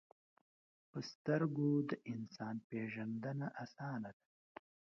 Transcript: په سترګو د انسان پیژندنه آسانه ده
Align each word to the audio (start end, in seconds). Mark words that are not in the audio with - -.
په 0.89 0.99
سترګو 1.11 1.69
د 1.89 1.91
انسان 2.13 2.55
پیژندنه 2.69 3.47
آسانه 3.63 4.11
ده 4.17 4.23